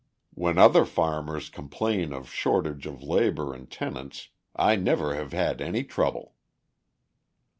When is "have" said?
5.13-5.31